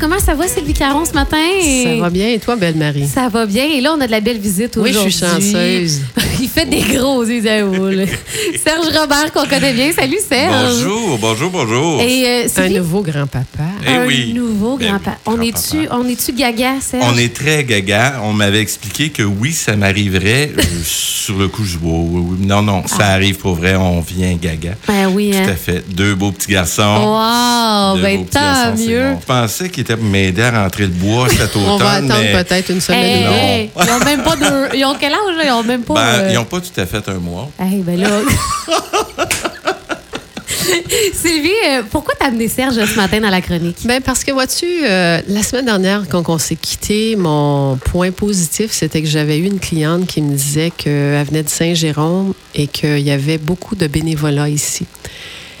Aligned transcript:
Comment 0.00 0.20
ça 0.20 0.36
va, 0.36 0.46
Sylvie 0.46 0.74
Caron, 0.74 1.04
ce 1.04 1.12
matin? 1.12 1.42
Ça 1.82 1.96
va 1.96 2.08
bien. 2.08 2.28
Et 2.28 2.38
toi, 2.38 2.54
Belle-Marie? 2.54 3.08
Ça 3.08 3.28
va 3.28 3.46
bien. 3.46 3.64
Et 3.64 3.80
là, 3.80 3.96
on 3.98 4.00
a 4.00 4.06
de 4.06 4.12
la 4.12 4.20
belle 4.20 4.38
visite 4.38 4.76
Oui, 4.76 4.90
aujourd'hui. 4.90 5.10
je 5.10 5.16
suis 5.16 5.26
chanceuse. 5.26 6.00
Il 6.40 6.48
fait 6.48 6.66
des 6.66 6.80
gros 6.82 7.24
yeux. 7.24 7.40
là. 7.42 8.04
Serge 8.64 8.86
Robert, 8.96 9.32
qu'on 9.32 9.46
connaît 9.46 9.72
bien. 9.72 9.90
Salut, 9.92 10.18
Serge. 10.26 10.52
Bonjour, 10.84 11.18
bonjour, 11.18 11.50
bonjour. 11.50 12.00
Et 12.02 12.26
euh, 12.26 12.48
C'est 12.48 12.60
un 12.62 12.68
nouveau 12.68 13.02
grand-papa. 13.02 13.64
Eh 13.86 13.90
un 13.90 14.06
oui. 14.06 14.32
nouveau 14.34 14.76
Ben 14.76 14.88
grand-papa. 14.90 15.16
oui, 15.26 15.34
on 15.36 15.40
est-tu 15.42 15.88
on 15.90 16.08
est-tu 16.08 16.32
gaga, 16.32 16.74
Serge? 16.80 17.04
On 17.12 17.18
est 17.18 17.34
très 17.34 17.64
gaga. 17.64 18.20
On 18.22 18.32
m'avait 18.32 18.60
expliqué 18.60 19.10
que 19.10 19.22
oui, 19.24 19.52
ça 19.52 19.74
m'arriverait. 19.76 20.52
Euh, 20.56 20.62
sur 20.84 21.36
le 21.38 21.48
coup, 21.48 21.64
je 21.64 21.76
dis, 21.76 21.84
oh, 21.84 22.06
oui, 22.08 22.22
oui. 22.40 22.46
non, 22.46 22.62
non, 22.62 22.86
ça 22.86 23.08
arrive 23.08 23.36
pour 23.36 23.54
vrai. 23.54 23.74
On 23.74 24.00
vient 24.00 24.34
gaga. 24.40 24.74
Ben 24.86 25.08
oui, 25.12 25.30
Tout 25.32 25.38
hein. 25.38 25.52
à 25.52 25.56
fait. 25.56 25.84
Deux 25.92 26.14
beaux 26.14 26.30
petits 26.30 26.52
garçons. 26.52 26.82
Wow, 26.82 27.96
Deux 27.96 28.02
ben 28.02 28.16
beaux 28.18 28.22
petits 28.24 28.34
tant 28.34 28.40
garçons, 28.40 28.74
c'est 28.76 28.86
mieux. 28.88 29.10
bon. 29.12 29.18
Je 29.20 29.26
pensais 29.26 29.68
qu'il 29.70 29.80
était 29.82 29.96
pour 29.96 30.06
m'aider 30.06 30.42
à 30.42 30.62
rentrer 30.62 30.84
le 30.84 30.90
bois 30.90 31.28
cet 31.28 31.56
automne. 31.56 31.64
On 31.68 31.76
va 31.78 31.90
attendre 31.94 32.14
mais, 32.22 32.44
peut-être 32.44 32.70
une 32.70 32.80
semaine. 32.80 33.24
deux. 33.24 33.32
hey, 33.34 33.70
ils 33.76 33.90
ont 33.90 34.04
même 34.04 34.22
pas 34.22 34.36
de. 34.36 34.76
Ils 34.76 34.84
ont 34.84 34.94
quel 34.98 35.12
âge? 35.12 35.18
Ils 35.44 35.50
ont 35.50 35.62
même 35.64 35.82
pas. 35.82 35.94
ben, 35.94 36.00
euh, 36.00 36.27
Ils 36.28 36.34
n'ont 36.34 36.44
pas 36.44 36.60
tout 36.60 36.80
à 36.80 36.86
fait 36.86 37.08
un 37.08 37.18
mois. 37.18 37.50
Hey, 37.58 37.82
ben 37.82 38.00
là. 38.00 38.20
Sylvie, 41.12 41.50
euh, 41.66 41.82
pourquoi 41.90 42.14
t'as 42.18 42.26
amené 42.26 42.48
Serge 42.48 42.74
ce 42.74 42.96
matin 42.96 43.20
dans 43.20 43.30
la 43.30 43.40
chronique? 43.40 43.78
Ben 43.84 44.00
parce 44.02 44.24
que 44.24 44.32
vois-tu, 44.32 44.66
euh, 44.84 45.20
la 45.26 45.42
semaine 45.42 45.66
dernière, 45.66 46.04
quand 46.08 46.28
on 46.28 46.38
s'est 46.38 46.56
quitté, 46.56 47.16
mon 47.16 47.76
point 47.76 48.10
positif, 48.10 48.70
c'était 48.72 49.02
que 49.02 49.08
j'avais 49.08 49.38
eu 49.38 49.44
une 49.44 49.60
cliente 49.60 50.06
qui 50.06 50.22
me 50.22 50.34
disait 50.34 50.70
qu'elle 50.70 51.24
venait 51.24 51.42
de 51.42 51.48
Saint-Jérôme 51.48 52.34
et 52.54 52.66
qu'il 52.66 53.00
y 53.00 53.10
avait 53.10 53.38
beaucoup 53.38 53.76
de 53.76 53.86
bénévolat 53.86 54.48
ici. 54.48 54.86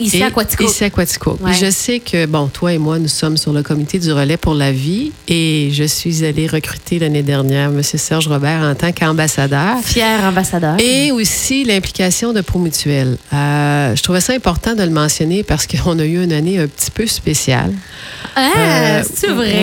Ici 0.00 0.22
à 0.22 0.30
Quatico. 0.30 0.64
Ici 0.64 0.84
à 0.84 0.90
Quatico. 0.90 1.36
Ouais. 1.40 1.52
je 1.54 1.70
sais 1.70 1.98
que, 2.00 2.26
bon, 2.26 2.46
toi 2.46 2.72
et 2.72 2.78
moi, 2.78 2.98
nous 2.98 3.08
sommes 3.08 3.36
sur 3.36 3.52
le 3.52 3.62
comité 3.62 3.98
du 3.98 4.12
relais 4.12 4.36
pour 4.36 4.54
la 4.54 4.70
vie 4.70 5.12
et 5.26 5.70
je 5.72 5.84
suis 5.84 6.24
allée 6.24 6.46
recruter 6.46 6.98
l'année 6.98 7.22
dernière 7.22 7.70
M. 7.70 7.82
Serge 7.82 8.28
Robert 8.28 8.62
en 8.62 8.74
tant 8.74 8.92
qu'ambassadeur. 8.92 9.78
Fier 9.82 10.22
ambassadeur. 10.24 10.76
Et 10.78 11.10
aussi 11.10 11.64
l'implication 11.64 12.32
de 12.32 12.40
Promutuel. 12.40 13.16
Euh, 13.32 13.96
je 13.96 14.02
trouvais 14.02 14.20
ça 14.20 14.32
important 14.34 14.74
de 14.74 14.82
le 14.82 14.90
mentionner 14.90 15.42
parce 15.42 15.66
qu'on 15.66 15.98
a 15.98 16.04
eu 16.04 16.22
une 16.22 16.32
année 16.32 16.58
un 16.58 16.66
petit 16.68 16.90
peu 16.90 17.06
spéciale. 17.06 17.72
Ah, 18.36 18.50
Euh, 18.56 19.02
c'est 19.12 19.28
vrai? 19.32 19.54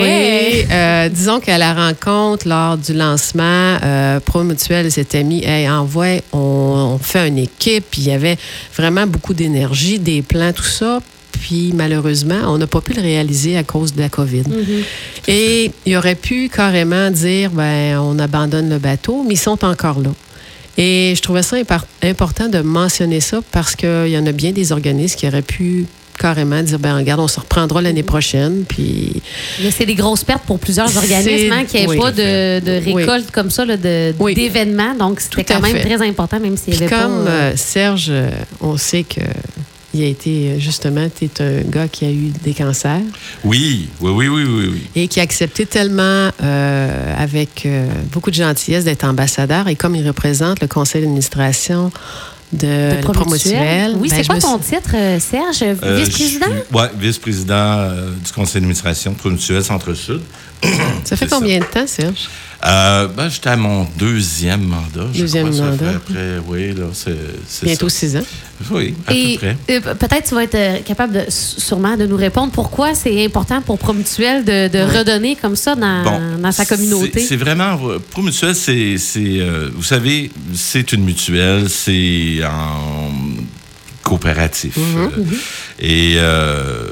Oui. 0.62 0.66
euh, 0.70 1.08
disons 1.08 1.40
qu'à 1.40 1.56
la 1.58 1.72
rencontre, 1.72 2.46
lors 2.46 2.76
du 2.76 2.92
lancement, 2.92 3.78
Promutuel 4.24 4.90
s'était 4.92 5.24
mis, 5.24 5.42
hey, 5.44 5.68
envoie, 5.68 6.20
on, 6.32 6.38
on 6.38 6.98
fait 6.98 7.28
une 7.28 7.38
équipe. 7.38 7.96
Il 7.96 8.04
y 8.04 8.12
avait 8.12 8.36
vraiment 8.76 9.06
beaucoup 9.06 9.32
d'énergie, 9.34 9.98
des 9.98 10.22
plans, 10.28 10.52
tout 10.52 10.62
ça. 10.64 11.00
Puis 11.32 11.72
malheureusement, 11.74 12.40
on 12.46 12.56
n'a 12.58 12.66
pas 12.66 12.80
pu 12.80 12.94
le 12.94 13.02
réaliser 13.02 13.56
à 13.58 13.62
cause 13.62 13.94
de 13.94 14.00
la 14.00 14.08
COVID. 14.08 14.44
Mhm. 14.48 14.82
Et 15.28 15.70
il 15.84 15.96
aurait 15.96 16.14
pu 16.14 16.48
carrément 16.48 17.10
dire, 17.10 17.50
ben, 17.50 17.98
on 17.98 18.18
abandonne 18.18 18.70
le 18.70 18.78
bateau, 18.78 19.22
mais 19.26 19.34
ils 19.34 19.38
sont 19.38 19.62
encore 19.64 20.00
là. 20.00 20.10
Et 20.78 21.14
je 21.16 21.22
trouvais 21.22 21.42
ça 21.42 21.56
important 22.02 22.48
de 22.48 22.60
mentionner 22.60 23.20
ça 23.20 23.40
parce 23.52 23.74
qu'il 23.76 24.08
y 24.08 24.18
en 24.18 24.26
a 24.26 24.32
bien 24.32 24.52
des 24.52 24.72
organismes 24.72 25.16
qui 25.16 25.26
auraient 25.26 25.42
pu 25.42 25.86
carrément 26.18 26.62
dire, 26.62 26.78
ben, 26.78 26.96
regarde, 26.96 27.20
on 27.20 27.28
se 27.28 27.38
reprendra 27.40 27.82
l'année 27.82 28.02
prochaine. 28.02 28.64
Puis, 28.66 29.20
Mais 29.62 29.70
c'est 29.70 29.84
des 29.84 29.94
grosses 29.94 30.24
pertes 30.24 30.44
pour 30.44 30.58
plusieurs 30.58 30.94
organismes 30.96 31.52
hein, 31.52 31.64
qui 31.66 31.86
oui. 31.86 31.98
pas 31.98 32.10
de, 32.10 32.60
de 32.60 32.80
Oui. 32.86 32.94
récolte 33.04 33.30
comme 33.30 33.50
ça, 33.50 33.66
là, 33.66 33.76
de- 33.76 34.14
Oui. 34.18 34.34
d'événements. 34.34 34.94
Donc, 34.94 35.20
c'était 35.20 35.44
quand 35.44 35.60
même 35.60 35.76
fait. 35.76 35.82
très 35.96 36.06
important, 36.06 36.40
même 36.40 36.56
puis 36.56 36.74
avait 36.74 36.86
comme 36.86 37.24
pas. 37.24 37.30
euh, 37.30 37.52
euh, 37.52 37.52
Serge, 37.56 38.06
euh, 38.08 38.30
on 38.62 38.78
sait 38.78 39.02
que 39.04 39.20
il 39.96 40.04
a 40.04 40.08
été, 40.08 40.30
euh, 40.50 40.58
justement, 40.58 41.06
tu 41.16 41.24
es 41.24 41.42
un 41.42 41.62
gars 41.62 41.88
qui 41.88 42.04
a 42.04 42.10
eu 42.10 42.30
des 42.44 42.54
cancers 42.54 43.00
Oui, 43.44 43.88
oui, 44.00 44.10
oui, 44.12 44.28
oui, 44.28 44.44
oui. 44.44 44.68
oui. 44.72 44.82
et 44.94 45.08
qui 45.08 45.20
a 45.20 45.22
accepté 45.22 45.66
tellement, 45.66 46.30
euh, 46.42 47.14
avec 47.18 47.64
euh, 47.66 47.86
beaucoup 48.12 48.30
de 48.30 48.36
gentillesse, 48.36 48.84
d'être 48.84 49.04
ambassadeur. 49.04 49.68
Et 49.68 49.76
comme 49.76 49.94
il 49.96 50.06
représente 50.06 50.60
le 50.60 50.66
conseil 50.68 51.02
d'administration 51.02 51.90
de, 52.52 52.66
de 52.66 52.94
la 52.94 53.12
Promutuel, 53.12 53.96
Oui, 53.98 54.08
ben, 54.08 54.16
c'est 54.16 54.26
quoi 54.26 54.38
ton 54.38 54.62
suis- 54.62 54.76
titre, 54.76 54.94
Serge? 55.18 55.62
Euh, 55.82 55.96
Vice-président? 56.04 56.46
ouais, 56.72 56.90
vice-président 56.98 57.54
euh, 57.54 58.10
du 58.24 58.32
conseil 58.32 58.60
d'administration 58.60 59.12
de 59.12 59.16
Promutuel 59.16 59.64
Centre-Sud. 59.64 60.20
Ça 61.04 61.16
fait 61.16 61.26
combien 61.28 61.58
de 61.58 61.64
temps, 61.64 61.86
Serge? 61.86 62.28
Euh, 62.64 63.06
ben, 63.08 63.28
j'étais 63.28 63.50
à 63.50 63.56
mon 63.56 63.86
deuxième 63.98 64.62
mandat. 64.62 65.08
je 65.12 65.20
Deuxième 65.20 65.50
crois, 65.52 65.66
mandat. 65.66 65.90
après, 65.96 66.38
oui, 66.46 66.72
là, 66.74 66.86
c'est, 66.94 67.14
c'est 67.46 67.66
Bientôt 67.66 67.88
ça. 67.90 67.98
six 67.98 68.16
ans. 68.16 68.22
Oui, 68.70 68.94
à 69.06 69.12
Et 69.14 69.34
peu 69.38 69.38
près. 69.38 69.56
euh, 69.76 69.94
peut-être 69.94 70.28
tu 70.28 70.34
vas 70.34 70.44
être 70.44 70.54
euh, 70.54 70.78
capable 70.80 71.12
de, 71.12 71.24
sûrement 71.28 71.96
de 71.98 72.06
nous 72.06 72.16
répondre 72.16 72.50
pourquoi 72.52 72.94
c'est 72.94 73.24
important 73.24 73.60
pour 73.60 73.78
Promutuel 73.78 74.44
de, 74.44 74.68
de 74.68 74.78
redonner 74.98 75.36
comme 75.36 75.54
ça 75.56 75.74
dans, 75.74 76.02
Bon, 76.02 76.20
dans 76.38 76.52
sa 76.52 76.64
communauté? 76.64 77.20
C'est, 77.20 77.26
c'est 77.26 77.36
vraiment. 77.36 77.78
Promutuel, 78.10 78.54
c'est. 78.54 78.96
c'est 78.96 79.20
euh, 79.40 79.68
vous 79.74 79.82
savez, 79.82 80.30
c'est 80.54 80.92
une 80.92 81.04
mutuelle, 81.04 81.68
c'est 81.68 82.40
en 82.44 83.12
coopératif. 84.02 84.76
Mhm, 84.76 84.96
Euh, 84.96 85.08
Et 85.80 86.14
euh, 86.16 86.84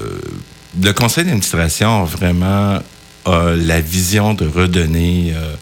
le 0.83 0.93
conseil 0.93 1.25
d'administration 1.25 2.03
a 2.03 2.05
vraiment 2.05 2.81
a 3.25 3.55
la 3.57 3.81
vision 3.81 4.35
de 4.35 4.47
redonner 4.47 5.33
euh, 5.35 5.55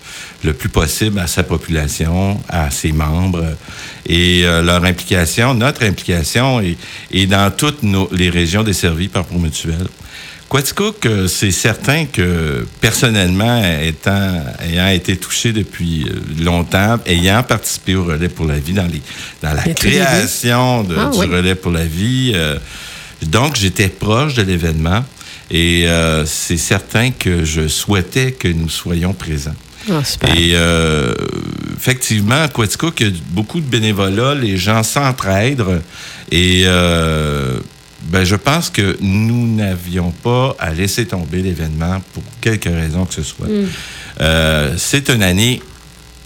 le 0.44 0.52
plus 0.52 0.68
possible 0.68 1.18
à 1.20 1.26
sa 1.26 1.42
population, 1.42 2.40
à 2.48 2.70
ses 2.70 2.92
membres. 2.92 3.44
Et 4.06 4.40
euh, 4.44 4.62
leur 4.62 4.84
implication, 4.84 5.54
notre 5.54 5.84
implication 5.84 6.60
est, 6.60 6.76
est 7.12 7.26
dans 7.26 7.50
toutes 7.56 7.82
nos- 7.82 8.08
les 8.12 8.30
régions 8.30 8.62
desservies 8.64 9.08
par 9.08 9.24
Promutuel. 9.24 9.86
Quaticook, 10.48 11.06
euh, 11.06 11.28
c'est 11.28 11.50
certain 11.50 12.04
que 12.04 12.66
personnellement, 12.80 13.62
étant, 13.80 14.44
ayant 14.62 14.88
été 14.88 15.16
touché 15.16 15.52
depuis 15.52 16.04
euh, 16.04 16.42
longtemps, 16.44 16.98
ayant 17.06 17.42
participé 17.42 17.94
au 17.94 18.04
Relais 18.04 18.28
pour 18.28 18.44
la 18.46 18.58
vie 18.58 18.74
dans, 18.74 18.86
les, 18.86 19.00
dans 19.42 19.54
la 19.54 19.62
création 19.72 20.82
de, 20.84 20.94
Ah, 20.98 21.10
du 21.10 21.18
oui. 21.18 21.26
Relais 21.26 21.54
pour 21.54 21.70
la 21.72 21.86
vie, 21.86 22.32
euh, 22.34 22.58
donc 23.26 23.56
j'étais 23.56 23.88
proche 23.88 24.34
de 24.34 24.42
l'événement 24.42 25.02
et 25.50 25.86
euh, 25.86 26.24
c'est 26.26 26.56
certain 26.56 27.10
que 27.10 27.44
je 27.44 27.68
souhaitais 27.68 28.32
que 28.32 28.48
nous 28.48 28.68
soyons 28.68 29.12
présents. 29.12 29.54
Ah. 29.90 30.00
Et 30.36 30.52
euh, 30.54 31.12
effectivement, 31.76 32.42
à 32.42 32.48
Quaticook, 32.48 33.00
il 33.00 33.06
y 33.06 33.10
a 33.10 33.12
beaucoup 33.30 33.60
de 33.60 33.66
bénévolat, 33.66 34.34
les 34.34 34.56
gens 34.56 34.82
s'entraident. 34.82 35.82
Et 36.30 36.62
euh, 36.64 37.58
ben, 38.04 38.24
je 38.24 38.36
pense 38.36 38.70
que 38.70 38.96
nous 39.00 39.54
n'avions 39.54 40.10
pas 40.10 40.54
à 40.58 40.72
laisser 40.72 41.06
tomber 41.06 41.42
l'événement 41.42 42.00
pour 42.14 42.22
quelque 42.40 42.68
raison 42.68 43.04
que 43.04 43.14
ce 43.14 43.22
soit. 43.22 43.48
Mm. 43.48 44.76
C'est 44.76 45.08
une 45.08 45.22
année 45.22 45.60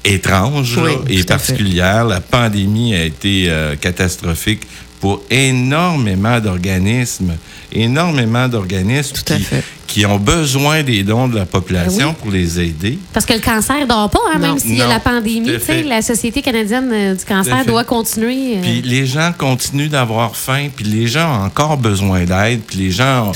étrange 0.04 0.76
Oui, 0.76 0.92
là, 0.92 0.98
et 1.08 1.24
particulière. 1.24 2.04
La 2.04 2.20
pandémie 2.20 2.94
a 2.94 3.04
été 3.04 3.50
catastrophique 3.80 4.62
pour 5.00 5.22
énormément 5.30 6.40
d'organismes, 6.40 7.36
énormément 7.72 8.48
d'organismes 8.48 9.14
Tout 9.14 9.32
à 9.32 9.36
qui, 9.36 9.42
fait. 9.44 9.64
Qui 9.86 10.04
ont 10.04 10.18
besoin 10.18 10.82
des 10.82 11.02
dons 11.02 11.28
de 11.28 11.36
la 11.36 11.46
population 11.46 12.08
Ben 12.08 12.14
oui. 12.14 12.14
pour 12.22 12.30
les 12.32 12.60
aider. 12.60 12.98
Parce 13.12 13.24
que 13.24 13.32
le 13.34 13.40
cancer 13.40 13.80
ne 13.80 13.86
dort 13.86 14.10
pas, 14.10 14.18
hein, 14.34 14.38
Non. 14.38 14.48
même 14.48 14.58
s'il 14.58 14.76
y 14.76 14.82
a 14.82 14.86
la 14.88 15.00
pandémie. 15.00 15.50
La 15.88 16.02
Société 16.02 16.42
canadienne 16.42 16.90
euh, 16.92 17.14
du 17.14 17.24
cancer 17.24 17.64
doit 17.64 17.84
continuer. 17.84 18.56
euh, 18.58 18.62
Puis 18.62 18.82
les 18.82 19.06
gens 19.06 19.32
continuent 19.36 19.88
d'avoir 19.88 20.36
faim, 20.36 20.68
puis 20.74 20.84
les 20.84 21.06
gens 21.06 21.40
ont 21.40 21.44
encore 21.46 21.76
besoin 21.76 22.24
d'aide, 22.24 22.60
puis 22.66 22.78
les 22.78 22.90
gens, 22.90 23.28
ont- 23.30 23.32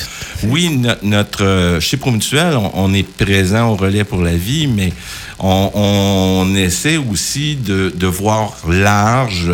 oui, 0.48 0.68
no- 0.70 0.90
notre 1.02 1.44
euh, 1.44 1.80
chez 1.80 1.96
Promutuel, 1.96 2.56
on, 2.56 2.70
on 2.74 2.94
est 2.94 3.06
présent 3.08 3.68
au 3.70 3.76
relais 3.76 4.04
pour 4.04 4.22
la 4.22 4.34
vie, 4.34 4.66
mais 4.66 4.92
on, 5.38 5.70
on 5.74 6.54
essaie 6.56 6.96
aussi 6.98 7.56
de, 7.56 7.92
de 7.94 8.06
voir 8.06 8.54
large. 8.68 9.50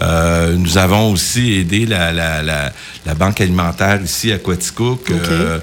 Euh, 0.00 0.54
nous 0.56 0.76
avons 0.78 1.10
aussi 1.12 1.54
aidé 1.54 1.86
la, 1.86 2.12
la, 2.12 2.42
la, 2.42 2.72
la 3.06 3.14
banque 3.14 3.40
alimentaire 3.40 4.00
ici 4.04 4.32
à 4.32 4.38
Quaticook. 4.38 5.10
euh, 5.10 5.58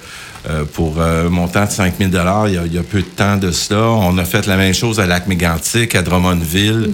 euh, 0.50 0.64
pour 0.66 1.00
euh, 1.00 1.28
un 1.28 1.30
montant 1.30 1.66
de 1.66 1.72
5 1.72 1.94
000 2.00 2.10
il 2.10 2.16
y, 2.16 2.58
a, 2.58 2.66
il 2.66 2.74
y 2.74 2.78
a 2.80 2.84
peu 2.84 3.02
de 3.02 3.06
temps 3.06 3.38
de 3.38 3.52
cela. 3.52 3.84
On 3.90 4.18
a 4.18 4.26
fait 4.26 4.48
la 4.48 4.58
même 4.58 4.74
chose 4.74 5.00
à 5.00 5.06
Lac-Mégantic, 5.06 5.94
à 5.94 6.02
Drummondville. 6.02 6.92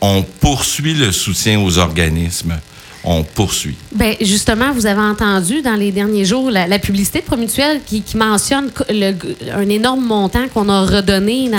On 0.00 0.22
poursuit 0.22 0.94
le 0.94 1.10
soutien 1.10 1.60
aux 1.60 1.78
organismes. 1.78 2.58
On 3.02 3.22
poursuit. 3.22 3.76
Ben, 3.94 4.14
justement, 4.20 4.72
vous 4.72 4.84
avez 4.84 5.00
entendu 5.00 5.62
dans 5.62 5.74
les 5.74 5.90
derniers 5.90 6.26
jours 6.26 6.50
la, 6.50 6.66
la 6.66 6.78
publicité 6.78 7.20
de 7.20 7.24
Promutuel 7.24 7.80
qui, 7.86 8.02
qui 8.02 8.16
mentionne 8.18 8.70
le- 8.90 9.14
un 9.54 9.68
énorme 9.70 10.04
montant 10.04 10.46
qu'on 10.52 10.68
a 10.68 10.84
redonné 10.84 11.50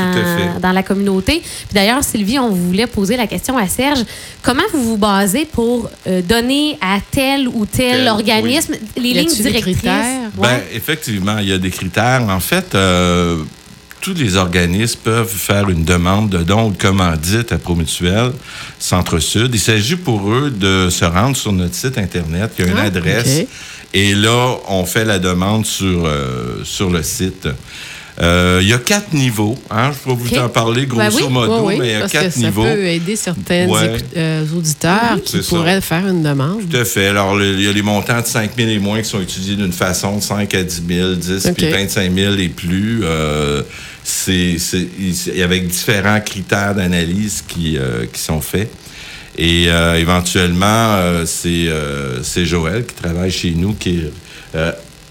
dans, 0.61 0.71
la 0.71 0.83
communauté. 0.83 1.39
Puis 1.41 1.73
d'ailleurs, 1.73 2.03
Sylvie, 2.03 2.37
on 2.37 2.49
voulait 2.49 2.85
poser 2.85 3.17
la 3.17 3.25
question 3.25 3.57
à 3.57 3.67
Serge. 3.67 4.03
Comment 4.43 4.61
vous 4.73 4.83
vous 4.83 4.97
basez 4.97 5.45
pour 5.45 5.89
euh, 6.07 6.21
donner 6.21 6.77
à 6.79 6.99
tel 7.09 7.47
ou 7.47 7.65
tel 7.65 7.97
Tel, 8.01 8.07
organisme 8.09 8.73
les 8.97 9.09
Y 9.09 9.13
lignes 9.13 9.33
directrices? 9.33 9.77
critères? 9.77 10.29
Ouais. 10.37 10.47
Ben, 10.47 10.61
effectivement, 10.73 11.37
il 11.39 11.49
y 11.49 11.53
a 11.53 11.57
des 11.57 11.71
critères. 11.71 12.21
En 12.29 12.39
fait, 12.39 12.75
euh, 12.75 13.37
tous 14.01 14.13
les 14.15 14.35
organismes 14.35 14.99
peuvent 15.03 15.27
faire 15.31 15.69
une 15.69 15.83
demande 15.85 16.29
de 16.29 16.39
don 16.39 16.67
ou 16.67 16.71
de 16.71 16.77
commandite 16.77 17.51
à 17.51 17.57
Promutuel 17.57 18.31
Centre-Sud. 18.79 19.51
Il 19.53 19.59
s'agit 19.59 19.95
pour 19.95 20.31
eux 20.31 20.49
de 20.49 20.89
se 20.89 21.05
rendre 21.05 21.35
sur 21.37 21.51
notre 21.51 21.75
site 21.75 21.97
Internet. 21.97 22.51
Il 22.57 22.65
y 22.65 22.67
a 22.67 22.71
une 22.71 22.77
Ah, 22.77 22.83
adresse. 22.83 23.41
Et 23.93 24.13
là, 24.15 24.55
on 24.69 24.85
fait 24.85 25.05
la 25.05 25.19
demande 25.19 25.65
sur, 25.65 26.05
euh, 26.05 26.63
sur 26.63 26.89
le 26.89 27.03
site. 27.03 27.47
Euh, 28.21 28.59
Il 28.61 28.67
y 28.67 28.73
a 28.73 28.77
quatre 28.77 29.13
niveaux. 29.13 29.55
Hein, 29.71 29.91
je 29.91 30.09
vais 30.09 30.15
vous 30.15 30.27
OK. 30.27 30.37
en 30.37 30.49
parler 30.49 30.85
grosso 30.85 31.03
Ben 31.17 31.25
oui. 31.25 31.29
modo, 31.33 31.59
Oui, 31.59 31.63
oui, 31.73 31.75
mais 31.79 31.87
il 31.87 31.91
y 31.91 31.95
a 31.95 31.99
parce 32.01 32.11
quatre 32.11 32.33
que 32.33 32.39
niveaux. 32.39 32.63
ça 32.65 32.73
peut 32.75 32.85
aider 32.85 33.15
certains 33.15 33.67
Ouais. 33.67 33.97
euh, 34.17 34.45
auditeurs 34.55 35.17
qui 35.23 35.41
ça. 35.41 35.49
pourraient 35.49 35.81
faire 35.81 36.05
une 36.07 36.21
demande. 36.21 36.69
Tout 36.69 36.77
à 36.77 36.85
fait. 36.85 37.07
Alors, 37.07 37.41
il 37.41 37.61
y 37.61 37.67
a 37.67 37.71
les 37.71 37.81
montants 37.81 38.19
de 38.21 38.25
5 38.27 38.51
000 38.57 38.69
et 38.69 38.79
moins 38.79 39.01
qui 39.01 39.09
sont 39.09 39.21
étudiés 39.21 39.55
d'une 39.55 39.71
façon, 39.73 40.17
de 40.17 40.21
5 40.21 40.53
à 40.53 40.63
10 40.63 40.83
000, 40.87 41.13
10 41.15 41.45
OK. 41.47 41.53
puis 41.55 41.69
25 41.69 42.13
000 42.13 42.33
et 42.35 42.49
plus. 42.49 43.01
Euh, 43.03 43.63
c'est, 44.03 44.57
avec 45.43 45.67
différents 45.67 46.19
critères 46.21 46.75
d'analyse 46.75 47.43
qui, 47.47 47.77
euh, 47.77 48.05
qui 48.11 48.19
sont 48.19 48.41
faits. 48.41 48.71
Et 49.37 49.65
euh, 49.69 49.95
éventuellement, 49.97 50.65
euh, 50.95 51.25
c'est, 51.25 51.67
euh, 51.67 52.21
c'est 52.23 52.45
Joël 52.45 52.85
qui 52.85 52.95
travaille 52.95 53.31
chez 53.31 53.51
nous 53.51 53.73
qui 53.73 54.03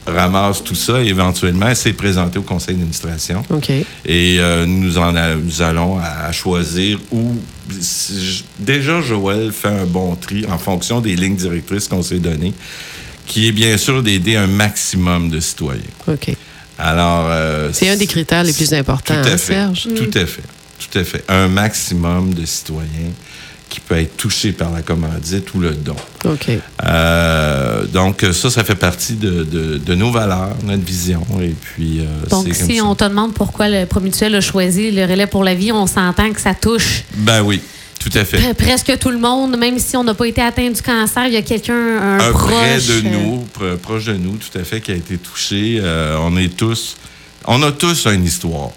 ramasse 0.07 0.63
tout 0.65 0.75
ça 0.75 1.01
et 1.03 1.07
éventuellement, 1.07 1.73
c'est 1.75 1.93
présenté 1.93 2.39
au 2.39 2.43
conseil 2.43 2.75
d'administration. 2.75 3.43
OK. 3.51 3.71
Et 4.05 4.39
nous, 4.67 4.99
en 4.99 5.15
a- 5.17 5.35
nous 5.37 5.63
allons 5.63 5.99
à, 5.99 6.27
à 6.27 6.33
choisir 6.33 6.99
où. 7.13 7.37
Déjà, 8.59 9.01
Joël 9.01 9.53
fait 9.53 9.69
un 9.69 9.85
bon 9.87 10.17
tri 10.17 10.45
en 10.47 10.59
fonction 10.59 11.01
des 11.01 11.15
lignes 11.17 11.37
directrices 11.37 11.87
qu'on 11.89 12.03
s'est 12.03 12.19
données, 12.19 12.53
qui 13.27 13.49
est 13.49 13.53
bien 13.53 13.77
sûr 13.77 14.03
d'aider 14.03 14.37
un 14.37 14.47
maximum 14.49 15.31
de 15.31 15.39
citoyens. 15.41 15.81
OK. 16.09 16.35
Alors. 16.83 17.27
euh, 17.31 17.71
C'est 17.73 17.89
un 17.89 17.97
des 17.97 18.07
critères 18.07 18.43
les 18.45 18.53
plus 18.53 18.73
importants, 18.75 19.15
Tout 19.23 19.29
à 19.29 19.33
hein, 19.33 19.37
fait. 19.37 19.55
Serge? 19.55 19.89
Tout 19.95 20.19
à 20.19 20.27
fait. 20.27 20.43
Tout 20.91 20.99
à 20.99 21.05
fait. 21.05 21.25
Un 21.29 21.49
maximum 21.49 22.33
de 22.35 22.45
citoyens 22.47 23.13
qui 23.69 23.79
peut 23.81 23.99
être 23.99 24.17
touché 24.17 24.51
par 24.51 24.73
la 24.73 24.83
commandite 24.83 25.55
ou 25.55 25.61
le 25.61 25.71
don. 25.75 25.95
OK. 26.25 26.51
Euh, 26.85 27.85
donc, 27.87 28.25
ça, 28.33 28.51
ça 28.51 28.65
fait 28.65 28.75
partie 28.75 29.15
de, 29.15 29.45
de- 29.45 29.79
de 29.79 29.95
nos 29.95 30.11
valeurs, 30.11 30.57
notre 30.65 30.83
vision. 30.83 31.25
Et 31.41 31.51
puis, 31.61 32.01
euh, 32.01 32.05
Donc, 32.29 32.45
comme 32.47 32.53
si 32.69 32.79
ça. 32.79 32.85
on 32.85 32.95
te 32.97 33.05
demande 33.05 33.33
pourquoi 33.33 33.69
le 33.69 33.87
Promutuel 33.87 34.35
a 34.35 34.41
choisi 34.41 34.91
le 34.91 35.05
relais 35.05 35.29
pour 35.29 35.45
la 35.45 35.55
vie, 35.55 35.71
on 35.71 35.87
s'entend 35.87 36.33
que 36.33 36.41
ça 36.41 36.55
touche 36.55 37.05
Ben 37.19 37.43
oui, 37.43 37.61
tout 38.01 38.11
à 38.19 38.25
fait. 38.25 38.39
pre- 38.39 38.55
presque 38.55 38.99
tout 38.99 39.11
le 39.11 39.19
monde, 39.19 39.57
même 39.57 39.79
si 39.79 39.97
on 39.97 40.03
n'a 40.03 40.15
pas 40.15 40.27
été 40.27 40.41
atteint 40.43 40.69
du 40.71 40.83
cancer, 40.83 41.27
il 41.27 41.35
y 41.35 41.37
a 41.37 41.43
quelqu'un, 41.43 41.75
un, 41.75 42.19
un 42.19 42.33
proche. 42.33 42.51
près 42.53 42.77
de 42.79 42.93
euh, 43.07 43.11
nous, 43.13 43.45
pr- 43.59 43.77
proche 43.77 44.07
de 44.07 44.15
nous, 44.15 44.37
tout 44.37 44.59
à 44.59 44.65
fait, 44.65 44.81
qui 44.81 44.91
a 44.91 44.95
été 44.97 45.17
touché. 45.19 45.79
Euh, 45.81 46.17
on 46.21 46.37
est 46.37 46.57
tous, 46.57 46.97
on 47.47 47.63
a 47.63 47.71
tous 47.71 48.07
une 48.07 48.25
histoire. 48.25 48.71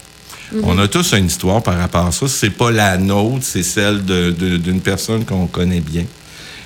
Mhm. 0.54 0.62
On 0.66 0.78
a 0.78 0.88
tous 0.88 1.14
une 1.14 1.26
histoire 1.28 1.64
par 1.64 1.78
rapport 1.80 2.06
à 2.06 2.12
ça. 2.12 2.28
C'est 2.28 2.52
pas 2.52 2.70
la 2.70 2.98
nôtre, 2.98 3.40
c'est 3.44 3.64
celle 3.64 4.04
d'une 4.04 4.82
personne 4.82 5.26
qu'on 5.26 5.48
connaît 5.48 5.80
bien, 5.82 6.04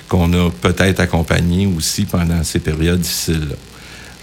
qu'on 0.10 0.34
a 0.34 0.50
peut-être 0.50 1.00
accompagnée 1.00 1.68
aussi 1.78 2.04
pendant 2.06 2.44
ces 2.44 2.60
périodes 2.60 3.00
difficiles-là. 3.00 3.56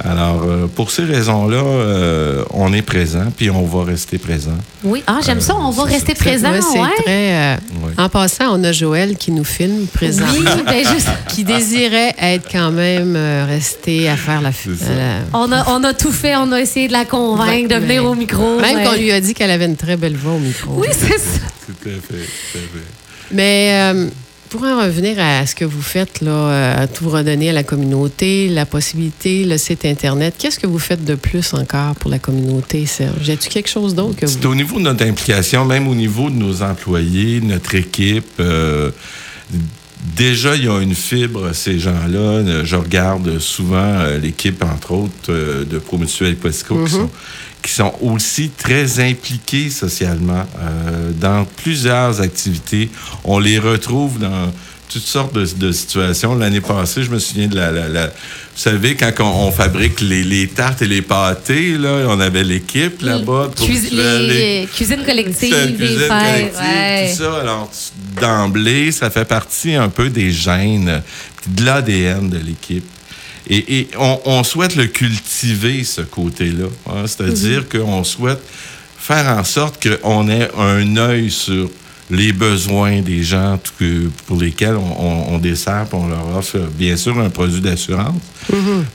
Alors, 0.03 0.43
euh, 0.43 0.67
pour 0.67 0.91
ces 0.91 1.05
raisons-là, 1.05 1.63
euh, 1.63 2.45
on 2.51 2.73
est 2.73 2.83
présent, 2.83 3.27
puis 3.37 3.49
on 3.49 3.65
va 3.65 3.85
rester 3.85 4.19
présent. 4.19 4.59
Oui, 4.83 5.05
ah, 5.07 5.21
j'aime 5.25 5.41
ça, 5.41 5.55
on 5.55 5.71
va 5.71 5.85
rester 5.85 6.15
présent. 6.15 6.51
ouais, 6.51 6.61
c'est 6.61 6.81
ouais. 6.81 6.89
très. 7.05 7.59
Euh. 7.99 8.03
En 8.03 8.09
passant, 8.09 8.59
on 8.59 8.65
a 8.65 8.73
Joël 8.73 9.17
qui 9.17 9.31
nous 9.33 9.45
filme 9.45 9.87
présent. 9.87 10.25
Oui, 10.39 10.45
ben 10.67 10.87
juste. 10.87 11.09
Qui 11.29 11.45
désirait 11.45 12.15
être 12.21 12.49
quand 12.51 12.71
même 12.71 13.15
euh, 13.17 13.45
resté 13.47 14.09
à 14.09 14.17
faire 14.17 14.41
la. 14.41 14.53
Ça. 14.53 14.67
la- 14.97 15.39
On 15.39 15.51
a, 15.53 15.65
on 15.71 15.83
a 15.85 15.95
tout 15.95 16.13
fait, 16.13 16.37
on 16.37 16.51
a 16.53 16.61
essayé 16.61 16.89
de 16.89 16.93
la 16.93 17.05
convaincre 17.05 17.69
de 17.69 17.75
venir 17.77 18.03
mais- 18.03 18.09
au 18.09 18.15
micro. 18.15 18.61
Même 18.61 18.77
mais- 18.79 18.85
qu'on 18.85 18.95
lui 18.97 19.11
a 19.13 19.21
dit 19.21 19.35
qu'elle 19.35 19.51
avait 19.51 19.67
une 19.67 19.77
très 19.77 19.97
belle 19.97 20.17
voix 20.17 20.33
au 20.35 20.39
micro. 20.39 20.73
Oui, 20.77 20.89
c'est 20.93 21.19
ça. 21.19 21.41
Tout 21.67 21.89
à 21.89 21.93
fait, 21.93 21.99
tout 21.99 22.59
à 22.59 22.61
fait. 22.61 22.85
Mais 23.31 23.71
euh, 23.95 24.07
pour 24.55 24.63
en 24.63 24.81
revenir 24.85 25.19
à 25.19 25.45
ce 25.47 25.55
que 25.57 25.65
vous 25.65 25.83
faites, 25.83 26.21
là, 26.21 26.31
euh, 26.31 26.85
à 26.85 26.87
tout 26.87 27.09
redonner 27.09 27.51
à 27.51 27.53
la 27.53 27.65
communauté, 27.65 28.49
la 28.49 28.65
possibilité, 28.65 29.45
le 29.45 29.59
site 29.59 29.85
Internet, 29.85 30.37
qu'est-ce 30.39 30.61
que 30.61 30.69
vous 30.69 30.79
faites 30.79 31.05
de 31.05 31.17
plus 31.17 31.55
encore 31.55 31.97
pour 31.97 32.09
la 32.09 32.21
communauté, 32.21 32.87
Serge? 32.87 33.27
Y 33.27 33.33
a-t-il 33.33 33.49
quelque 33.53 33.69
chose 33.69 33.97
d'autre 33.97 34.15
que 34.15 34.27
vous... 34.27 34.33
C'est 34.33 34.47
au 34.47 34.55
niveau 34.55 34.77
de 34.77 34.83
notre 34.83 35.05
implication, 35.05 35.65
même 35.65 35.89
au 35.89 35.95
niveau 35.97 36.31
de 36.31 36.37
nos 36.37 36.63
employés, 36.63 37.41
notre 37.41 37.75
équipe. 37.75 38.29
euh, 38.39 38.93
déjà, 40.17 40.55
il 40.55 40.65
y 40.65 40.69
a 40.69 40.79
une 40.81 40.95
fibre, 40.95 41.53
ces 41.53 41.79
gens-là. 41.79 42.19
Euh, 42.19 42.65
Je 42.65 42.77
regarde 42.77 43.39
souvent 43.39 43.77
euh, 43.79 44.19
l'équipe, 44.19 44.63
entre 44.63 44.93
autres, 44.93 45.31
euh, 45.31 45.65
de 45.65 45.79
Promutuel 45.79 46.33
et 46.33 46.35
Posco, 46.35 46.85
qui, 46.85 46.93
sont, 46.93 47.11
qui 47.65 47.73
sont 47.73 47.95
aussi 48.03 48.51
très 48.51 49.01
impliqués 49.01 49.71
socialement 49.71 50.45
euh, 50.61 51.11
dans 51.19 51.47
plusieurs 51.63 52.21
activités. 52.21 52.91
On 53.25 53.39
les 53.39 53.59
retrouve 53.59 54.19
dans 54.19 54.53
toutes 54.91 55.03
sortes 55.03 55.35
de, 55.35 55.47
de 55.57 55.73
situations. 55.73 56.35
L'année 56.37 56.61
passée, 56.61 57.03
je 57.03 57.11
me 57.11 57.19
souviens 57.19 57.49
de 57.49 57.57
la... 57.57 57.73
la- 57.73 57.89
la- 57.89 58.07
vous 58.55 58.61
savez, 58.61 58.95
quand 58.95 59.11
on, 59.19 59.49
on 59.49 59.51
fabrique 59.51 60.01
les, 60.01 60.23
les 60.23 60.47
tartes 60.47 60.81
et 60.83 60.87
les 60.87 61.03
pâtés, 61.03 61.77
là, 61.77 62.05
on 62.09 62.21
avait 62.21 62.45
l'équipe 62.45 63.03
là-bas. 63.03 63.51
Promutuel, 63.57 64.27
les, 64.29 64.69
cuisines 64.73 65.03
collectives, 65.05 65.51
des 65.67 65.75
cuisine 65.75 66.07
collective, 66.07 66.61
ouais. 66.61 67.11
tout 67.11 67.23
ça. 67.25 67.41
Alors, 67.41 67.71
d'emblée, 68.21 68.93
ça 68.93 69.11
fait 69.11 69.25
partie 69.25 69.75
un 69.75 69.89
peu 69.89 70.09
des 70.09 70.31
gènes, 70.31 71.03
de 71.49 71.65
l'ADN 71.65 72.29
de 72.31 72.39
l'équipe. 72.39 72.85
Et, 73.49 73.79
et 73.81 73.89
on, 73.99 74.21
on 74.25 74.45
souhaite 74.45 74.75
le 74.77 74.87
cultiver, 74.87 75.85
ce 75.85 76.01
côté-là. 76.01 76.67
hein. 76.89 77.05
C'est-à-dire 77.07 77.65
Mhm. 77.73 77.81
qu'on 77.81 78.05
souhaite 78.05 78.41
faire 78.99 79.27
en 79.39 79.45
sorte 79.45 79.87
qu'on 79.87 80.29
ait 80.31 80.49
un 80.59 80.97
œil 80.97 81.31
sur 81.31 81.71
les 82.11 82.33
besoins 82.33 83.01
des 83.01 83.23
gens 83.23 83.59
que- 83.79 84.09
pour 84.27 84.39
lesquels 84.41 84.77
on, 84.77 85.05
on, 85.31 85.35
on 85.35 85.39
dessert, 85.39 85.87
on 85.93 86.07
leur 86.07 86.37
offre, 86.37 86.59
bien 86.79 86.97
sûr, 86.97 87.19
un 87.19 87.31
produit 87.31 87.61
d'assurance. 87.61 88.21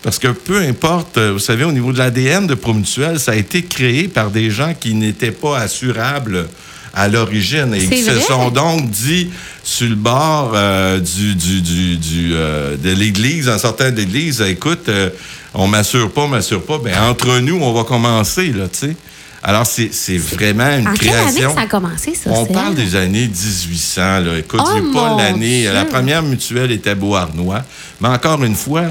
Parce 0.04 0.20
que 0.20 0.28
peu 0.30 0.60
importe, 0.62 1.18
euh, 1.18 1.34
vous 1.34 1.40
savez, 1.40 1.64
au 1.64 1.72
niveau 1.72 1.92
de 1.92 1.98
l'ADN 1.98 2.46
de 2.48 2.54
Promutuel, 2.56 3.20
ça 3.20 3.32
a 3.32 3.36
été 3.36 3.64
créé 3.64 4.08
par 4.08 4.30
des 4.32 4.50
gens 4.52 4.74
qui 4.80 4.94
n'étaient 4.94 5.32
pas 5.32 5.58
assurables 5.60 6.48
à 6.94 7.08
l'origine 7.08 7.74
et 7.74 7.86
qui 7.88 8.04
se 8.04 8.20
sont 8.20 8.50
donc 8.50 8.90
dit 8.90 9.30
sur 9.64 9.88
le 9.90 9.96
bord 9.96 10.52
euh, 10.56 11.00
du, 11.00 11.36
du, 11.36 11.62
du, 11.62 11.98
du, 11.98 12.32
euh, 12.34 12.76
de 12.78 12.92
l'église, 12.92 13.48
en 13.50 13.58
sortant 13.60 13.92
de 13.92 13.96
l'église, 13.98 14.42
écoute, 14.42 14.90
euh, 14.90 15.10
on 15.54 15.68
m'assure 15.68 16.12
pas, 16.12 16.22
on 16.22 16.28
m'assure 16.28 16.64
pas, 16.64 16.78
ben 16.78 16.94
entre 17.10 17.40
nous, 17.40 17.60
on 17.62 17.74
va 17.74 17.84
commencer, 17.84 18.48
là, 18.52 18.68
tu 18.68 18.80
sais. 18.90 18.96
Alors, 19.42 19.66
c'est 19.66 20.18
vraiment 20.18 20.68
une 20.78 20.88
En 20.88 20.94
quelle 20.94 21.10
année 21.16 21.32
création. 21.32 21.50
que 21.52 21.56
ça 21.56 21.62
a 21.62 21.68
commencé, 21.68 22.14
ça? 22.14 22.30
On 22.30 22.46
parle 22.46 22.76
des 22.76 22.96
années 22.98 23.28
1800. 23.28 24.02
Là. 24.20 24.38
Écoute, 24.38 24.60
Oh, 24.62 24.94
pas 24.94 25.16
l'année. 25.16 25.64
La 25.64 25.86
première 25.86 26.24
mutuelle 26.24 26.72
était 26.74 26.94
Beauharnois. 26.94 27.64
Mais 28.02 28.10
encore 28.10 28.44
une 28.44 28.56
fois, 28.56 28.88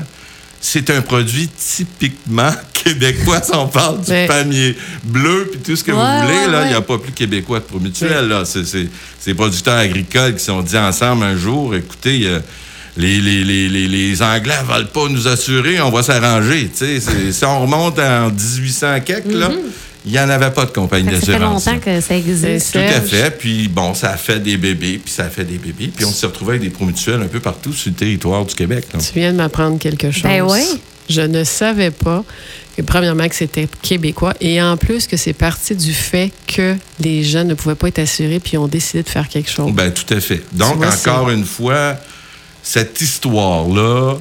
c'est 0.59 0.89
un 0.89 1.03
produit 1.03 1.49
typiquement 1.49 2.51
québécois. 2.93 3.41
Si 3.43 3.55
on 3.55 3.67
parle 3.69 4.01
du 4.03 4.11
Mais- 4.11 4.27
panier 4.27 4.77
bleu 5.05 5.49
puis 5.51 5.61
tout 5.61 5.77
ce 5.77 5.85
que 5.85 5.93
vous 5.93 5.99
voulez, 5.99 6.47
ouais, 6.47 6.51
là, 6.51 6.65
il 6.65 6.69
n'y 6.69 6.75
a 6.75 6.81
pas 6.81 6.99
plus 6.99 7.13
québécois 7.13 7.59
de 7.61 7.65
Promutuel. 7.65 8.29
Là. 8.29 8.45
C'est, 8.45 8.65
c'est, 8.65 8.89
c'est 9.19 9.31
les 9.31 9.35
producteurs 9.35 9.79
agricoles 9.79 10.35
qui 10.35 10.41
se 10.41 10.47
sont 10.47 10.63
dit 10.63 10.77
ensemble 10.79 11.25
un 11.25 11.37
jour, 11.37 11.75
écoutez, 11.75 12.23
euh, 12.25 12.41
les, 12.97 13.21
les, 13.21 13.45
les, 13.45 13.69
les, 13.69 13.87
les 13.89 14.23
Anglais 14.23 14.55
ne 14.67 14.73
veulent 14.75 14.89
pas 14.89 15.09
nous 15.09 15.29
assurer, 15.29 15.81
on 15.81 15.91
va 15.91 16.03
s'arranger. 16.03 16.69
Tu 16.77 16.79
sais, 16.87 17.01
c'est- 17.01 17.33
si 17.33 17.45
on 17.45 17.61
remonte 17.63 17.99
en 17.99 18.31
1800 18.31 19.01
quelques, 19.05 19.33
là, 19.33 19.51
il 20.05 20.13
n'y 20.13 20.19
en 20.19 20.29
avait 20.31 20.51
pas 20.51 20.65
de 20.65 20.71
compagnie 20.71 21.09
Mm-hmm. 21.09 21.15
Ça 21.15 21.27
fait 21.27 21.33
d'assurance. 21.33 21.67
longtemps 21.67 21.79
que 21.81 22.01
ça 22.01 22.17
existe. 22.17 22.73
Tout 22.73 22.79
à 22.79 23.01
fait. 23.01 23.39
Puis 23.39 23.69
bon, 23.69 23.95
ça 23.95 24.11
a 24.13 24.17
fait 24.17 24.39
des 24.41 24.57
bébés, 24.57 25.01
puis 25.05 25.13
ça 25.13 25.25
a 25.25 25.29
fait 25.29 25.45
des 25.45 25.59
bébés. 25.59 25.91
Puis 25.95 26.05
on 26.05 26.11
s'est 26.11 26.27
retrouvé 26.27 26.53
avec 26.57 26.63
des 26.63 26.71
promutuels 26.71 27.21
un 27.23 27.27
peu 27.29 27.41
partout 27.41 27.73
sur 27.73 27.91
le 27.91 27.97
territoire 27.97 28.45
du 28.45 28.55
Québec. 28.55 28.87
là. 28.95 29.01
Tu 29.01 29.19
viens 29.19 29.33
de 29.33 29.37
m'apprendre 29.37 29.79
quelque 29.79 30.11
chose. 30.11 30.23
Ben 30.23 30.43
oui. 30.43 30.63
Je 31.11 31.21
ne 31.23 31.43
savais 31.45 31.91
pas 31.91 32.25
premièrement, 32.83 33.29
que 33.29 33.35
c'était 33.35 33.69
québécois 33.83 34.35
et 34.41 34.61
en 34.63 34.77
plus 34.77 35.07
que 35.07 35.17
c'est 35.17 35.33
parti 35.33 35.75
du 35.75 35.93
fait 35.93 36.31
que 36.47 36.77
les 37.01 37.23
gens 37.25 37.45
ne 37.45 37.55
pouvaient 37.55 37.75
pas 37.75 37.89
être 37.89 37.99
assurés 38.01 38.41
puis 38.41 38.57
ont 38.59 38.69
décidé 38.69 39.03
de 39.03 39.09
faire 39.09 39.29
quelque 39.29 39.51
chose. 39.51 39.73
Ben 39.73 39.93
tout 39.93 40.13
à 40.15 40.21
fait. 40.21 40.43
Donc, 40.53 40.77
vois, 40.77 40.89
encore 40.89 41.31
une 41.31 41.45
fois, 41.45 41.97
cette 42.63 43.01
histoire-là, 43.01 44.17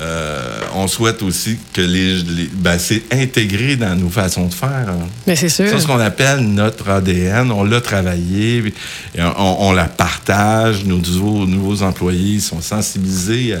euh, 0.00 0.40
on 0.74 0.88
souhaite 0.88 1.22
aussi 1.22 1.58
que 1.72 1.82
les, 1.82 2.14
les- 2.22 2.50
ben, 2.52 2.78
c'est 2.78 3.02
intégré 3.12 3.76
dans 3.76 3.94
nos 3.94 4.08
façons 4.08 4.46
de 4.46 4.54
faire. 4.54 4.86
hein. 4.88 5.06
Mais 5.26 5.36
c'est 5.36 5.50
sûr. 5.50 5.66
C'est 5.68 5.78
ce 5.80 5.86
qu'on 5.86 6.00
appelle 6.00 6.40
notre 6.40 6.88
ADN. 6.88 7.50
On 7.52 7.62
l'a 7.62 7.80
travaillé, 7.82 8.62
puis, 8.62 8.74
et 9.14 9.22
on, 9.22 9.68
on 9.68 9.72
la 9.72 9.84
partage. 9.84 10.84
Nos 10.86 10.96
nouveaux, 10.98 11.44
nouveaux 11.46 11.82
employés 11.82 12.40
sont 12.40 12.62
sensibilisés 12.62 13.54
à, 13.54 13.58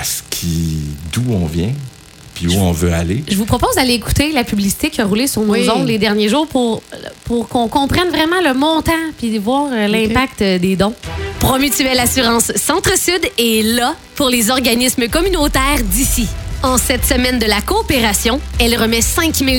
à 0.00 0.02
ce 0.04 0.22
qui, 0.28 0.78
d'où 1.12 1.22
on 1.32 1.46
vient, 1.46 1.72
puis 2.34 2.48
où 2.48 2.60
on 2.60 2.72
veut 2.72 2.92
aller. 2.92 3.22
Je 3.28 3.36
vous 3.36 3.44
propose 3.46 3.74
d'aller 3.76 3.94
écouter 3.94 4.32
la 4.32 4.44
publicité 4.44 4.90
qui 4.90 5.00
a 5.00 5.04
roulé 5.06 5.26
sur 5.26 5.42
nos 5.42 5.52
Oui. 5.52 5.68
ondes 5.70 5.86
les 5.86 5.98
derniers 5.98 6.28
jours 6.28 6.46
pour, 6.46 6.82
pour 7.24 7.48
qu'on 7.48 7.68
comprenne 7.68 8.08
vraiment 8.08 8.40
le 8.44 8.54
montant 8.54 8.92
puis 9.18 9.38
voir 9.38 9.68
euh, 9.72 9.86
l'impact 9.86 10.42
euh, 10.42 10.58
des 10.58 10.76
dons. 10.76 10.94
Promutuelle 11.38 11.98
Assurance 12.00 12.52
Centre-Sud 12.56 13.20
est 13.38 13.62
là 13.62 13.94
pour 14.14 14.28
les 14.28 14.50
organismes 14.50 15.08
communautaires 15.08 15.82
d'ici. 15.84 16.26
En 16.64 16.78
cette 16.78 17.04
semaine 17.04 17.38
de 17.38 17.44
la 17.44 17.60
coopération, 17.60 18.40
elle 18.58 18.74
remet 18.80 19.02
5 19.02 19.34
000 19.34 19.58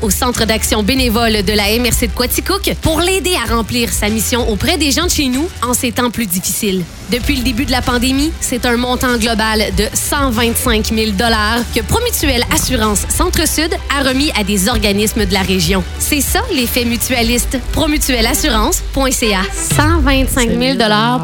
au 0.00 0.08
Centre 0.08 0.46
d'action 0.46 0.82
bénévole 0.82 1.44
de 1.44 1.52
la 1.52 1.64
MRC 1.78 2.06
de 2.06 2.16
Quaticook 2.16 2.74
pour 2.80 3.00
l'aider 3.02 3.36
à 3.36 3.54
remplir 3.54 3.92
sa 3.92 4.08
mission 4.08 4.48
auprès 4.48 4.78
des 4.78 4.90
gens 4.90 5.04
de 5.04 5.10
chez 5.10 5.28
nous 5.28 5.46
en 5.62 5.74
ces 5.74 5.92
temps 5.92 6.10
plus 6.10 6.24
difficiles. 6.24 6.82
Depuis 7.12 7.36
le 7.36 7.42
début 7.42 7.66
de 7.66 7.70
la 7.72 7.82
pandémie, 7.82 8.32
c'est 8.40 8.64
un 8.64 8.78
montant 8.78 9.18
global 9.18 9.64
de 9.76 9.84
125 9.92 10.86
000 10.94 11.10
que 11.74 11.82
Promutuelle 11.82 12.42
Assurance 12.52 13.02
Centre-Sud 13.10 13.76
a 13.96 14.02
remis 14.02 14.32
à 14.34 14.42
des 14.42 14.70
organismes 14.70 15.26
de 15.26 15.34
la 15.34 15.42
région. 15.42 15.84
C'est 15.98 16.22
ça, 16.22 16.40
l'effet 16.52 16.86
mutualiste. 16.86 17.58
Promutuelleassurance.ca. 17.72 19.42
125 19.52 20.58
000 20.58 20.78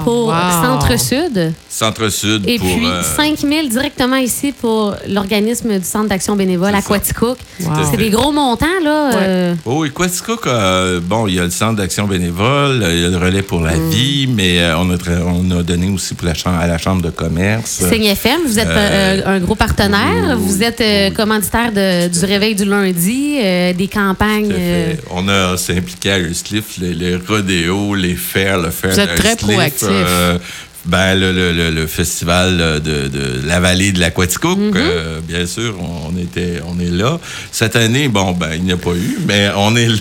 pour 0.04 0.26
Wow. 0.28 0.34
Centre-Sud. 0.62 1.52
Centre-Sud 1.82 2.48
Et 2.48 2.58
pour. 2.58 2.68
puis, 2.76 2.86
euh, 2.86 3.02
5 3.02 3.38
000 3.38 3.66
directement 3.68 4.16
ici 4.16 4.52
pour 4.52 4.94
l'organisme 5.08 5.78
du 5.78 5.84
Centre 5.84 6.08
d'action 6.08 6.36
bénévole 6.36 6.74
à. 6.74 6.82
Quaticook. 6.82 7.38
Wow. 7.60 7.70
C'est 7.90 7.96
des 7.96 8.10
gros 8.10 8.30
montants, 8.32 8.66
là. 8.84 9.08
Ouais. 9.10 9.16
euh, 9.20 9.54
Oh, 9.64 9.84
et 9.84 9.90
Quaticook, 9.90 10.46
euh, 10.46 11.00
bon, 11.02 11.26
il 11.26 11.34
y 11.34 11.40
a 11.40 11.44
le 11.44 11.50
centre 11.50 11.76
d'action 11.76 12.06
bénévole, 12.06 12.84
il 12.88 13.00
y 13.00 13.04
a 13.04 13.08
le 13.08 13.16
relais 13.16 13.42
pour 13.42 13.60
Mm. 13.60 13.66
la 13.66 13.76
vie, 13.90 14.26
mais 14.28 14.60
euh, 14.60 14.76
on, 14.78 14.90
a, 14.90 14.96
tra- 14.96 15.22
on 15.24 15.50
a 15.58 15.62
donné 15.62 15.88
aussi 15.90 16.14
pour 16.14 16.26
la 16.28 16.34
chambre, 16.34 16.58
à 16.60 16.66
la 16.66 16.78
chambre 16.78 17.02
de 17.02 17.10
commerce. 17.10 17.82
Signe 17.90 18.04
FM, 18.06 18.40
vous 18.46 18.58
êtes 18.58 18.66
Euh, 18.68 19.20
euh, 19.26 19.36
un 19.36 19.40
gros 19.40 19.54
partenaire. 19.56 20.36
oui, 20.38 20.44
Vous 20.46 20.62
êtes 20.62 20.80
euh, 20.80 21.08
oui. 21.08 21.14
commanditaire 21.14 21.72
de- 21.72 22.08
du 22.08 22.24
réveil 22.24 22.54
du 22.54 22.64
lundi, 22.64 23.38
euh, 23.42 23.72
des 23.72 23.88
campagnes. 23.88 24.48
Tout 24.48 24.54
à 24.54 24.58
euh, 24.58 24.90
fait. 24.92 25.00
On 25.10 25.28
a 25.28 25.56
s'impliqué 25.56 26.10
à 26.12 26.18
Earthlift, 26.18 26.78
les, 26.78 26.94
les 26.94 27.16
rodéos, 27.16 27.94
les 27.94 28.14
fers, 28.14 28.58
le 28.58 28.70
fer 28.70 28.90
Vous 28.92 29.00
êtes 29.00 29.14
très 29.16 29.36
proactif. 29.36 29.88
Euh, 30.84 30.88
ben, 30.90 31.14
le, 31.14 31.32
le- 31.32 31.52
le- 31.52 31.70
le 31.70 31.86
festival 31.86 32.80
de, 32.82 33.08
de 33.08 33.40
la 33.46 33.60
vallée 33.60 33.92
de 33.92 34.00
la 34.00 34.10
Quaticook, 34.10 34.58
Mm-hmm. 34.58 34.72
euh, 34.76 35.20
bien 35.26 35.46
sûr, 35.46 35.76
on, 35.80 36.16
était, 36.20 36.60
on 36.66 36.78
est 36.80 36.90
là. 36.90 37.18
Cette 37.50 37.76
année, 37.76 38.08
bon, 38.08 38.32
ben, 38.32 38.50
il 38.54 38.64
n'y 38.64 38.72
a 38.72 38.76
pas 38.76 38.90
eu, 38.92 39.18
mais 39.26 39.50
on 39.56 39.74
est 39.76 39.86
là. 39.88 39.94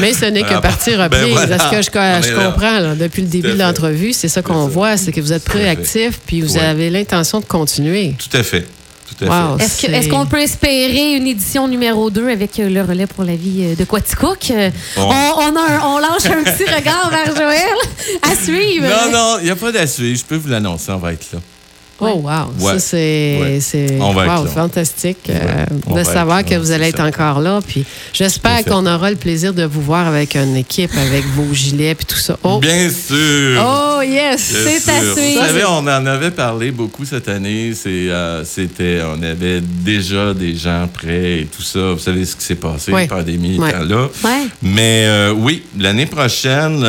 Mais 0.00 0.12
ce 0.12 0.26
n'est 0.26 0.42
que 0.42 0.54
Ah, 0.54 0.60
partie 0.60 0.92
ben 0.96 1.02
reprise. 1.04 1.32
voilà. 1.32 1.56
Est-ce 1.56 1.90
que 1.90 2.00
je, 2.22 2.28
je 2.30 2.36
là. 2.36 2.44
comprends 2.44 2.78
là, 2.80 2.94
depuis 2.94 3.22
le 3.22 3.28
début 3.28 3.52
de 3.52 3.58
l'entrevue? 3.58 4.12
C'est 4.12 4.28
ça 4.28 4.42
qu'on 4.42 4.68
voit, 4.68 4.96
c'est 4.96 5.12
que 5.12 5.20
vous 5.20 5.32
êtes 5.32 5.44
proactif 5.44 6.20
puis 6.26 6.40
vous 6.40 6.54
Ouais. 6.56 6.60
avez 6.62 6.90
l'intention 6.90 7.40
de 7.40 7.44
continuer. 7.46 8.14
Tout 8.18 8.36
à 8.36 8.42
fait. 8.42 8.66
Wow. 9.22 9.58
Est-ce 9.58 10.08
qu'on 10.08 10.24
peut 10.24 10.40
espérer 10.40 11.14
une 11.16 11.26
édition 11.26 11.68
numéro 11.68 12.08
2 12.08 12.30
avec 12.30 12.58
euh, 12.58 12.70
le 12.70 12.80
relais 12.80 13.06
pour 13.06 13.22
la 13.22 13.34
vie 13.34 13.64
euh, 13.64 13.74
de 13.74 13.84
Quaticook? 13.84 14.50
Euh, 14.50 14.70
On- 14.96 15.02
On, 15.02 15.98
lance 15.98 16.24
un 16.24 16.42
petit 16.42 16.64
regard 16.64 17.10
vers 17.10 17.36
Joël 17.36 17.49
à 18.22 18.34
suivre. 18.34 18.86
Non, 18.86 19.12
non, 19.12 19.36
il 19.38 19.44
n'y 19.44 19.50
a 19.50 19.56
pas 19.56 19.72
d'assurer. 19.72 20.14
Je 20.14 20.24
peux 20.24 20.36
vous 20.36 20.48
l'annoncer, 20.48 20.90
on 20.92 20.98
va 20.98 21.12
être 21.12 21.32
là. 21.32 21.40
Oh, 22.00 22.22
wow. 22.24 22.30
Ouais. 22.58 22.72
Ça, 22.72 22.78
c'est 22.78 23.98
Ouais. 23.98 24.26
wow, 24.26 24.46
fantastique 24.46 25.18
euh, 25.28 25.66
de 25.94 26.02
savoir 26.02 26.44
que 26.44 26.54
vous 26.54 26.70
allez 26.70 26.88
être 26.88 27.00
encore 27.00 27.40
là. 27.40 27.60
Puis 27.66 27.84
j'espère 28.12 28.64
qu'on 28.64 28.86
aura 28.86 29.10
le 29.10 29.16
plaisir 29.16 29.52
de 29.52 29.64
vous 29.64 29.82
voir 29.82 30.06
avec 30.06 30.34
une 30.36 30.56
équipe, 30.56 30.90
avec 30.96 31.24
vos 31.34 31.52
gilets 31.52 31.94
puis 31.94 32.06
tout 32.06 32.16
ça. 32.16 32.38
Oh, 32.42 32.58
Bien 32.58 32.88
sûr! 32.90 33.62
oh 33.62 34.00
yes! 34.02 34.40
C'est 34.40 34.90
à 34.90 35.00
suivre. 35.00 35.40
Vous 35.40 35.46
savez, 35.46 35.64
on 35.66 35.78
en 35.78 36.06
avait 36.06 36.30
parlé 36.30 36.70
beaucoup 36.70 37.04
cette 37.04 37.28
année. 37.28 37.72
Euh, 37.86 38.42
c'était, 38.44 39.00
on 39.04 39.22
avait 39.22 39.60
déjà 39.60 40.32
des 40.32 40.54
gens 40.56 40.88
prêts 40.92 41.40
et 41.40 41.46
tout 41.46 41.62
ça. 41.62 41.92
Vous 41.92 41.98
savez 41.98 42.24
ce 42.24 42.36
qui 42.36 42.44
s'est 42.44 42.54
passé, 42.54 42.92
la 42.92 43.06
pandémie 43.06 43.56
étant 43.56 43.84
là. 43.84 44.08
Mais 44.62 45.04
euh, 45.06 45.32
oui, 45.36 45.62
l'année 45.78 46.06
prochaine, 46.06 46.84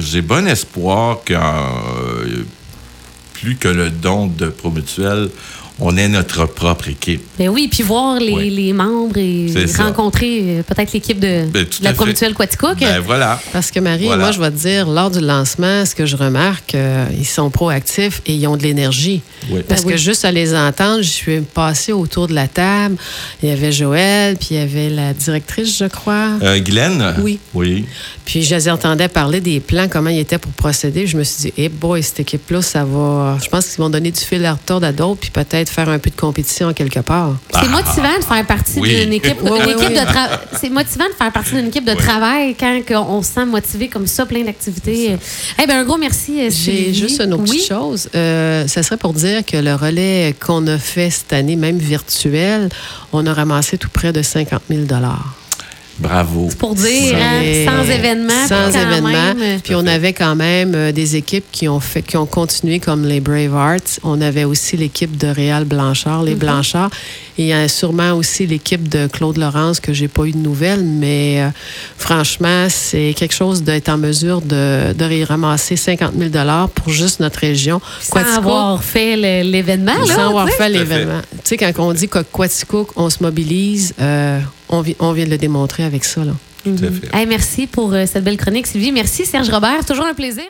j'ai 0.00 0.22
bon 0.22 0.46
espoir 0.46 1.18
que 1.24 1.34
plus 3.42 3.56
que 3.56 3.68
le 3.68 3.90
don 3.90 4.28
de 4.28 4.46
Promutuel, 4.46 5.28
on 5.80 5.96
ait 5.96 6.08
notre 6.08 6.46
propre 6.46 6.88
équipe. 6.88 7.22
Ben 7.38 7.48
oui, 7.48 7.68
puis 7.70 7.82
voir 7.82 8.18
les, 8.20 8.72
membres 8.72 9.18
et 9.18 9.46
rencontrer 9.78 10.40
euh, 10.42 10.62
peut-être 10.62 10.92
l'équipe 10.92 11.18
de, 11.18 11.44
Ben, 11.46 11.64
de 11.64 11.68
la. 11.84 11.92
Promutuelle 11.92 12.34
Quaticook. 12.34 12.78
Ben 12.80 13.00
voilà. 13.00 13.40
Parce 13.52 13.70
que 13.70 13.80
Marie, 13.80 14.04
Voilà. 14.06 14.24
moi, 14.24 14.32
je 14.32 14.40
vais 14.40 14.50
te 14.50 14.56
dire, 14.56 14.88
lors 14.88 15.10
du 15.10 15.20
lancement, 15.20 15.84
ce 15.84 15.94
que 15.94 16.06
je 16.06 16.16
remarque, 16.16 16.74
euh, 16.74 17.06
ils 17.16 17.26
sont 17.26 17.50
proactifs 17.50 18.22
et 18.26 18.34
ils 18.34 18.46
ont 18.46 18.56
de 18.56 18.62
l'énergie. 18.62 19.22
Oui. 19.50 19.60
Parce 19.68 19.82
Ben 19.82 19.88
oui. 19.88 19.92
que 19.94 19.98
juste 19.98 20.24
à 20.24 20.32
les 20.32 20.54
entendre, 20.54 21.02
je 21.02 21.08
suis 21.08 21.40
passée 21.40 21.92
autour 21.92 22.28
de 22.28 22.34
la 22.34 22.48
table. 22.48 22.96
Il 23.42 23.48
y 23.48 23.52
avait 23.52 23.72
Joël, 23.72 24.36
puis 24.36 24.48
il 24.52 24.56
y 24.56 24.60
avait 24.60 24.90
la 24.90 25.12
directrice, 25.14 25.78
je 25.78 25.84
crois. 25.86 26.30
Euh, 26.42 26.58
Guylaine? 26.58 27.14
Oui. 27.20 27.38
Oui. 27.54 27.84
Puis 28.24 28.42
je 28.42 28.54
les 28.54 28.68
entendais 28.68 29.08
parler 29.08 29.40
des 29.40 29.60
plans, 29.60 29.88
comment 29.88 30.10
ils 30.10 30.20
étaient 30.20 30.38
pour 30.38 30.52
procéder. 30.52 31.06
Je 31.06 31.16
me 31.16 31.24
suis 31.24 31.50
dit, 31.50 31.52
hey 31.60 31.68
boy, 31.68 32.02
cette 32.02 32.20
équipe-là, 32.20 32.62
ça 32.62 32.84
va. 32.84 33.36
Je 33.42 33.48
pense 33.48 33.66
qu'ils 33.68 33.78
vont 33.78 33.90
donner 33.90 34.10
du 34.10 34.20
fil 34.20 34.44
à 34.46 34.52
retordre 34.52 34.86
à 34.86 34.92
d'autres, 34.92 35.20
puis 35.20 35.30
peut-être 35.30 35.61
faire 35.70 35.88
un 35.88 35.98
peu 35.98 36.10
de 36.10 36.16
compétition 36.16 36.72
quelque 36.72 37.00
part. 37.00 37.36
C'est 37.52 37.68
motivant 37.68 38.18
de 38.18 38.24
faire 38.24 38.46
partie. 38.46 38.78
Oui. 38.80 38.94
d'une 38.96 39.12
équipe, 39.12 39.36
Oui, 39.42 39.50
une 39.50 39.66
oui, 39.66 39.72
équipe 39.72 39.88
oui. 39.88 39.94
de 39.94 40.00
tra- 40.00 40.38
C'est 40.60 40.70
motivant 40.70 41.04
de 41.08 41.14
faire 41.14 41.32
partie 41.32 41.54
d'une 41.54 41.66
équipe 41.68 41.84
de 41.84 41.92
Oui. 41.92 41.96
travail 41.98 42.54
quand 42.58 42.80
on 43.08 43.22
se 43.22 43.32
sent 43.32 43.44
motivé 43.46 43.88
comme 43.88 44.06
ça, 44.06 44.26
plein 44.26 44.42
d'activités. 44.44 45.16
Eh 45.62 45.66
ben 45.66 45.78
un 45.78 45.84
gros 45.84 45.98
merci. 45.98 46.40
euh, 46.40 46.50
J'ai 46.50 46.92
juste 46.94 47.20
une 47.20 47.34
autre 47.34 47.44
petite 47.44 47.68
chose. 47.68 48.08
Euh, 48.14 48.66
ça 48.66 48.82
serait 48.82 48.96
pour 48.96 49.12
dire 49.14 49.44
que 49.44 49.56
le 49.56 49.74
relais 49.74 50.34
qu'on 50.44 50.66
a 50.66 50.78
fait 50.78 51.10
cette 51.10 51.32
année, 51.32 51.56
même 51.56 51.78
virtuel, 51.78 52.68
on 53.12 53.26
a 53.26 53.32
ramassé 53.32 53.78
tout 53.78 53.90
près 53.90 54.12
de 54.12 54.22
50 54.22 54.62
000 54.70 54.82
Bravo. 56.02 56.48
Pour 56.58 56.74
dire, 56.74 57.14
hein, 57.16 57.40
C'est- 57.42 57.64
sans 57.66 57.84
événement. 57.84 58.46
Sans 58.48 58.64
puis 58.70 58.72
quand 58.72 58.80
événement. 58.86 59.08
même, 59.08 59.38
euh, 59.40 59.58
Puis 59.62 59.74
on 59.74 59.86
avait 59.86 60.12
quand 60.12 60.34
même 60.34 60.74
euh, 60.74 60.92
des 60.92 61.16
équipes 61.16 61.44
qui 61.52 61.68
ont 61.68 61.80
fait, 61.80 62.02
qui 62.02 62.16
ont 62.16 62.26
continué 62.26 62.80
comme 62.80 63.04
les 63.06 63.20
Bravehearts. 63.20 63.98
On 64.02 64.20
avait 64.20 64.44
aussi 64.44 64.76
l'équipe 64.76 65.16
de 65.16 65.28
Réal 65.28 65.64
Blanchard, 65.64 66.22
les 66.24 66.34
Blanchard. 66.34 66.90
Et 67.38 67.42
il 67.44 67.46
y 67.48 67.52
a 67.52 67.66
sûrement 67.68 68.12
aussi 68.12 68.46
l'équipe 68.46 68.88
de 68.88 69.06
Claude 69.06 69.38
Laurence 69.38 69.80
que 69.80 69.92
j'ai 69.94 70.08
pas 70.08 70.24
eu 70.24 70.32
de 70.32 70.36
nouvelles, 70.38 70.84
mais 70.84 71.40
euh, 71.40 71.48
franchement, 71.96 72.66
c'est 72.68 73.14
quelque 73.16 73.34
chose 73.34 73.62
d'être 73.62 73.88
en 73.88 73.96
mesure 73.96 74.42
de, 74.42 74.92
de 74.92 75.24
ramasser 75.24 75.76
50 75.76 76.12
000 76.18 76.30
pour 76.74 76.92
juste 76.92 77.20
notre 77.20 77.38
région. 77.38 77.80
sans 78.00 78.36
avoir 78.36 78.82
fait 78.82 79.16
l'événement. 79.44 79.94
là, 80.06 80.14
sans 80.14 80.28
avoir 80.28 80.46
tu 80.46 80.52
sais. 80.52 80.58
fait 80.58 80.68
l'événement. 80.68 81.20
Tu 81.44 81.56
sais, 81.56 81.56
quand 81.56 81.72
on 81.78 81.92
dit 81.92 82.08
que 82.08 82.18
Quaticook, 82.20 82.90
on 82.96 83.08
se 83.08 83.22
mobilise, 83.22 83.94
euh, 84.00 84.40
on, 84.72 84.82
vi- 84.82 84.96
on 84.98 85.12
vient 85.12 85.24
de 85.26 85.30
le 85.30 85.38
démontrer 85.38 85.84
avec 85.84 86.04
ça. 86.04 86.24
Là. 86.24 86.32
Tout 86.64 86.70
à 86.82 86.90
fait. 86.90 87.16
Hey, 87.16 87.26
merci 87.26 87.66
pour 87.66 87.92
euh, 87.92 88.04
cette 88.06 88.24
belle 88.24 88.36
chronique, 88.36 88.66
Sylvie. 88.66 88.92
Merci, 88.92 89.24
Serge 89.26 89.48
Robert. 89.50 89.84
Toujours 89.84 90.06
un 90.06 90.14
plaisir. 90.14 90.44